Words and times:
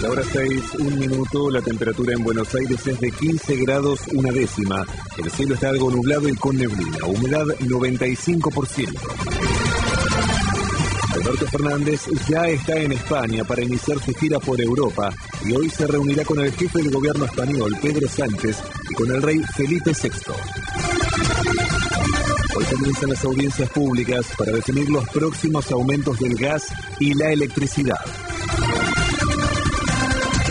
6, 0.00 0.74
un 0.78 0.98
minuto. 0.98 1.50
La 1.50 1.60
temperatura 1.60 2.12
en 2.14 2.22
Buenos 2.22 2.54
Aires 2.54 2.86
es 2.86 3.00
de 3.00 3.10
15 3.10 3.56
grados 3.56 4.00
una 4.12 4.30
décima. 4.30 4.86
El 5.16 5.28
cielo 5.30 5.54
está 5.54 5.70
algo 5.70 5.90
nublado 5.90 6.28
y 6.28 6.36
con 6.36 6.56
neblina. 6.56 6.98
Humedad 7.04 7.44
95%. 7.60 8.94
Alberto 11.14 11.46
Fernández 11.48 12.02
ya 12.28 12.48
está 12.48 12.76
en 12.78 12.92
España 12.92 13.42
para 13.42 13.62
iniciar 13.62 13.98
su 13.98 14.14
gira 14.14 14.38
por 14.38 14.60
Europa 14.60 15.12
y 15.44 15.52
hoy 15.56 15.68
se 15.68 15.86
reunirá 15.86 16.24
con 16.24 16.38
el 16.38 16.52
jefe 16.52 16.78
del 16.80 16.92
gobierno 16.92 17.24
español, 17.24 17.76
Pedro 17.82 18.08
Sánchez, 18.08 18.56
y 18.90 18.94
con 18.94 19.10
el 19.10 19.20
rey 19.20 19.42
Felipe 19.56 19.90
VI. 20.00 20.10
Hoy 22.56 22.64
comienzan 22.64 23.10
las 23.10 23.24
audiencias 23.24 23.68
públicas 23.70 24.26
para 24.38 24.52
definir 24.52 24.88
los 24.90 25.08
próximos 25.08 25.72
aumentos 25.72 26.18
del 26.20 26.36
gas 26.36 26.68
y 27.00 27.14
la 27.14 27.32
electricidad. 27.32 28.27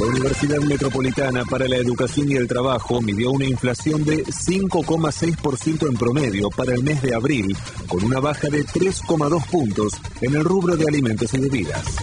La 0.00 0.06
Universidad 0.06 0.58
Metropolitana 0.60 1.42
para 1.44 1.66
la 1.66 1.76
Educación 1.76 2.30
y 2.30 2.34
el 2.34 2.46
Trabajo 2.46 3.00
midió 3.00 3.30
una 3.30 3.46
inflación 3.46 4.04
de 4.04 4.24
5,6% 4.24 5.88
en 5.88 5.94
promedio 5.94 6.50
para 6.50 6.74
el 6.74 6.82
mes 6.82 7.00
de 7.00 7.14
abril, 7.14 7.56
con 7.88 8.04
una 8.04 8.20
baja 8.20 8.48
de 8.48 8.64
3,2 8.64 9.46
puntos 9.46 9.94
en 10.20 10.34
el 10.34 10.44
rubro 10.44 10.76
de 10.76 10.84
alimentos 10.86 11.32
y 11.32 11.40
bebidas. 11.40 11.96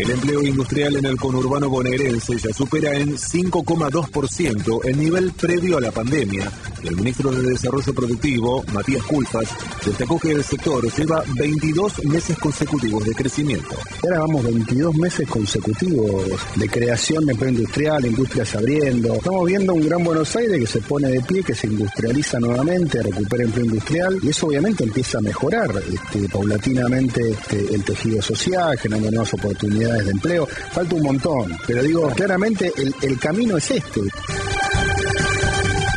El 0.00 0.10
empleo 0.10 0.42
industrial 0.42 0.96
en 0.96 1.06
el 1.06 1.16
conurbano 1.16 1.68
bonaerense 1.68 2.38
ya 2.38 2.52
supera 2.54 2.94
en 2.96 3.16
5,2% 3.16 4.80
el 4.84 4.98
nivel 4.98 5.30
previo 5.32 5.76
a 5.76 5.80
la 5.80 5.92
pandemia. 5.92 6.50
El 6.84 6.96
ministro 6.96 7.30
de 7.30 7.50
Desarrollo 7.50 7.94
Productivo, 7.94 8.64
Matías 8.72 9.02
Culfas, 9.04 9.48
destacó 9.84 10.18
que 10.18 10.32
el 10.32 10.44
sector 10.44 10.82
lleva 10.92 11.22
22 11.36 12.04
meses 12.06 12.38
consecutivos 12.38 13.04
de 13.04 13.14
crecimiento. 13.14 13.76
Ahora 14.02 14.20
vamos 14.20 14.44
22 14.44 14.94
meses 14.96 15.28
consecutivos 15.28 16.24
de 16.56 16.68
creación 16.68 17.26
de 17.26 17.32
empleo 17.32 17.50
industrial, 17.50 18.06
industrias 18.06 18.54
abriendo. 18.54 19.14
Estamos 19.14 19.46
viendo 19.46 19.74
un 19.74 19.86
gran 19.86 20.02
Buenos 20.04 20.34
Aires 20.36 20.60
que 20.60 20.66
se 20.66 20.80
pone 20.80 21.08
de 21.08 21.20
pie, 21.20 21.42
que 21.42 21.54
se 21.54 21.66
industrializa 21.66 22.40
nuevamente, 22.40 23.02
recupera 23.02 23.44
empleo 23.44 23.66
industrial 23.66 24.18
y 24.22 24.28
eso 24.28 24.46
obviamente 24.46 24.84
empieza 24.84 25.18
a 25.18 25.22
mejorar 25.22 25.70
este, 25.92 26.28
paulatinamente 26.28 27.30
este, 27.30 27.74
el 27.74 27.84
tejido 27.84 28.22
social, 28.22 28.78
generando 28.78 29.10
nuevas 29.10 29.34
oportunidades 29.34 30.06
de 30.06 30.10
empleo. 30.12 30.46
Falta 30.72 30.94
un 30.94 31.02
montón, 31.02 31.56
pero 31.66 31.82
digo, 31.82 32.08
claramente 32.10 32.72
el, 32.76 32.94
el 33.02 33.18
camino 33.18 33.56
es 33.56 33.70
este. 33.70 34.00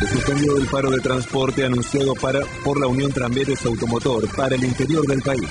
Se 0.04 0.10
suspendió 0.16 0.58
el 0.58 0.66
paro 0.66 0.90
de 0.90 1.00
transporte 1.00 1.64
anunciado 1.64 2.14
para, 2.14 2.40
por 2.62 2.78
la 2.78 2.86
Unión 2.86 3.10
Tranvías 3.10 3.64
Automotor 3.64 4.28
para 4.36 4.54
el 4.54 4.62
interior 4.62 5.06
del 5.06 5.22
país. 5.22 5.48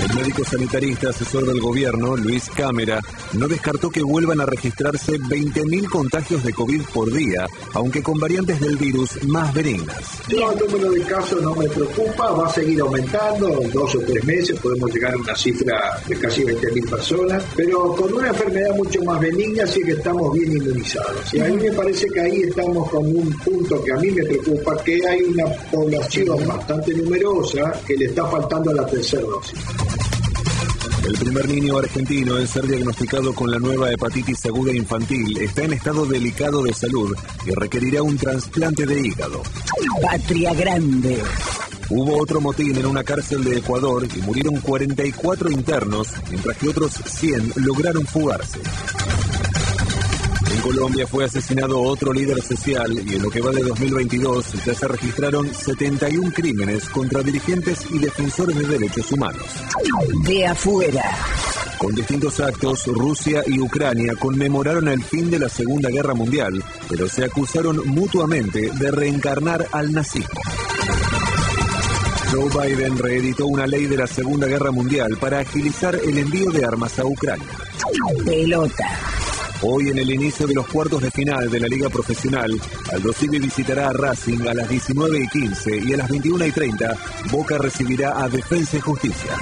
El 0.00 0.14
médico 0.14 0.44
sanitarista 0.44 1.10
asesor 1.10 1.44
del 1.44 1.60
gobierno, 1.60 2.16
Luis 2.16 2.48
Cámara, 2.50 3.00
no 3.32 3.48
descartó 3.48 3.90
que 3.90 4.00
vuelvan 4.00 4.40
a 4.40 4.46
registrarse 4.46 5.18
20.000 5.18 5.88
contagios 5.88 6.44
de 6.44 6.52
COVID 6.52 6.82
por 6.94 7.12
día, 7.12 7.48
aunque 7.74 8.00
con 8.00 8.18
variantes 8.20 8.60
del 8.60 8.76
virus 8.76 9.22
más 9.24 9.52
benignas. 9.52 9.98
No, 10.28 10.52
el 10.52 10.58
número 10.58 10.92
de 10.92 11.00
casos 11.02 11.42
no 11.42 11.52
me 11.56 11.68
preocupa, 11.68 12.30
va 12.30 12.46
a 12.46 12.52
seguir 12.52 12.80
aumentando, 12.80 13.60
en 13.60 13.72
dos 13.72 13.92
o 13.96 13.98
tres 14.00 14.24
meses 14.24 14.58
podemos 14.60 14.92
llegar 14.94 15.14
a 15.14 15.16
una 15.16 15.34
cifra 15.34 16.00
de 16.06 16.16
casi 16.16 16.42
20.000 16.42 16.90
personas, 16.90 17.44
pero 17.56 17.92
con 17.96 18.14
una 18.14 18.28
enfermedad 18.28 18.76
mucho 18.76 19.02
más 19.02 19.18
benigna 19.20 19.66
sí 19.66 19.80
que 19.82 19.92
estamos 19.92 20.32
bien 20.32 20.52
inmunizados. 20.52 21.34
Y 21.34 21.40
a 21.40 21.44
mí 21.46 21.56
me 21.56 21.72
parece 21.72 22.06
que 22.08 22.20
ahí 22.20 22.42
estamos 22.42 22.88
con 22.88 23.04
un 23.04 23.36
punto 23.38 23.82
que 23.82 23.92
a 23.92 23.96
mí 23.96 24.12
me 24.12 24.22
preocupa, 24.22 24.76
que 24.84 25.00
hay 25.08 25.22
una 25.24 25.46
población 25.72 26.46
bastante 26.46 26.94
numerosa 26.94 27.72
que 27.84 27.96
le 27.96 28.04
está 28.04 28.24
faltando 28.26 28.72
la 28.72 28.86
tercera 28.86 29.22
dosis. 29.22 29.58
El 31.08 31.14
primer 31.14 31.48
niño 31.48 31.78
argentino 31.78 32.36
en 32.36 32.46
ser 32.46 32.66
diagnosticado 32.66 33.34
con 33.34 33.50
la 33.50 33.58
nueva 33.58 33.90
hepatitis 33.90 34.44
aguda 34.44 34.74
infantil 34.74 35.38
está 35.38 35.64
en 35.64 35.72
estado 35.72 36.04
delicado 36.04 36.62
de 36.62 36.74
salud 36.74 37.16
y 37.46 37.50
requerirá 37.52 38.02
un 38.02 38.18
trasplante 38.18 38.84
de 38.84 39.00
hígado. 39.00 39.42
Patria 40.02 40.52
Grande. 40.52 41.22
Hubo 41.88 42.20
otro 42.20 42.42
motín 42.42 42.76
en 42.76 42.84
una 42.84 43.02
cárcel 43.02 43.42
de 43.42 43.56
Ecuador 43.56 44.06
y 44.14 44.20
murieron 44.20 44.60
44 44.60 45.50
internos, 45.50 46.08
mientras 46.28 46.58
que 46.58 46.68
otros 46.68 46.92
100 46.92 47.54
lograron 47.56 48.04
fugarse. 48.04 48.60
En 50.50 50.60
Colombia 50.62 51.06
fue 51.06 51.24
asesinado 51.24 51.80
otro 51.80 52.12
líder 52.12 52.42
social 52.42 52.92
y 52.92 53.14
en 53.14 53.22
lo 53.22 53.30
que 53.30 53.40
va 53.40 53.50
de 53.50 53.62
2022 53.62 54.64
ya 54.64 54.74
se 54.74 54.88
registraron 54.88 55.52
71 55.52 56.32
crímenes 56.34 56.88
contra 56.88 57.22
dirigentes 57.22 57.86
y 57.90 57.98
defensores 57.98 58.56
de 58.56 58.66
derechos 58.66 59.12
humanos. 59.12 59.44
De 60.24 60.46
afuera. 60.46 61.02
Con 61.78 61.94
distintos 61.94 62.40
actos, 62.40 62.86
Rusia 62.86 63.42
y 63.46 63.60
Ucrania 63.60 64.14
conmemoraron 64.18 64.88
el 64.88 65.02
fin 65.04 65.30
de 65.30 65.38
la 65.38 65.48
Segunda 65.48 65.90
Guerra 65.90 66.14
Mundial, 66.14 66.64
pero 66.88 67.08
se 67.08 67.24
acusaron 67.24 67.86
mutuamente 67.86 68.70
de 68.70 68.90
reencarnar 68.90 69.66
al 69.70 69.92
nazismo. 69.92 70.40
Joe 72.32 72.48
Biden 72.48 72.98
reeditó 72.98 73.46
una 73.46 73.66
ley 73.66 73.86
de 73.86 73.96
la 73.96 74.06
Segunda 74.06 74.46
Guerra 74.46 74.70
Mundial 74.70 75.16
para 75.20 75.38
agilizar 75.38 75.94
el 75.94 76.18
envío 76.18 76.50
de 76.50 76.64
armas 76.64 76.98
a 76.98 77.04
Ucrania. 77.04 77.46
Pelota. 78.24 78.86
Hoy 79.62 79.88
en 79.88 79.98
el 79.98 80.10
inicio 80.10 80.46
de 80.46 80.54
los 80.54 80.68
cuartos 80.68 81.02
de 81.02 81.10
final 81.10 81.50
de 81.50 81.58
la 81.58 81.66
Liga 81.66 81.88
Profesional, 81.88 82.60
Aldo 82.92 83.12
Civi 83.12 83.40
visitará 83.40 83.88
a 83.88 83.92
Racing 83.92 84.46
a 84.46 84.54
las 84.54 84.68
19 84.68 85.20
y 85.20 85.28
15 85.28 85.76
y 85.78 85.94
a 85.94 85.96
las 85.96 86.08
21 86.08 86.46
y 86.46 86.52
30 86.52 86.96
Boca 87.32 87.58
recibirá 87.58 88.22
a 88.22 88.28
Defensa 88.28 88.76
y 88.76 88.80
Justicia. 88.80 89.32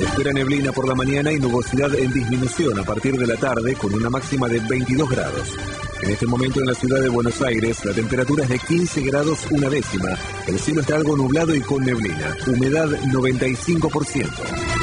Espera 0.00 0.32
neblina 0.32 0.70
por 0.72 0.86
la 0.86 0.94
mañana 0.94 1.32
y 1.32 1.40
nubosidad 1.40 1.92
en 1.96 2.12
disminución 2.12 2.78
a 2.78 2.84
partir 2.84 3.16
de 3.16 3.26
la 3.26 3.36
tarde 3.36 3.74
con 3.74 3.92
una 3.92 4.10
máxima 4.10 4.48
de 4.48 4.60
22 4.60 5.10
grados. 5.10 5.56
En 6.02 6.10
este 6.10 6.26
momento 6.26 6.60
en 6.60 6.66
la 6.66 6.74
ciudad 6.74 7.00
de 7.00 7.08
Buenos 7.08 7.42
Aires 7.42 7.84
la 7.84 7.92
temperatura 7.92 8.44
es 8.44 8.50
de 8.50 8.58
15 8.60 9.00
grados 9.02 9.38
una 9.50 9.68
décima. 9.68 10.10
El 10.46 10.58
cielo 10.58 10.82
está 10.82 10.96
algo 10.96 11.16
nublado 11.16 11.54
y 11.54 11.60
con 11.60 11.84
neblina. 11.84 12.36
Humedad 12.46 12.90
95%. 12.90 14.81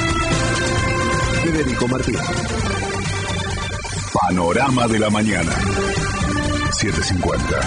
Federico 1.50 1.88
Martínez. 1.88 2.22
Panorama 4.28 4.86
de 4.86 5.00
la 5.00 5.10
mañana. 5.10 5.52
750. 6.70 7.60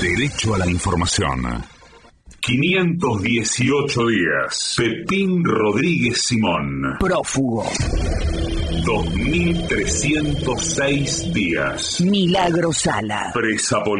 Derecho 0.00 0.54
a 0.54 0.58
la 0.58 0.70
información. 0.70 1.64
518 2.40 4.06
días. 4.06 4.74
Pepín 4.76 5.44
Rodríguez 5.44 6.22
Simón. 6.22 6.96
Prófugo. 7.00 7.68
2306 8.86 11.32
días. 11.32 12.00
Milagro 12.02 12.72
Sala. 12.72 13.32
Presa 13.34 13.82
política. 13.82 13.94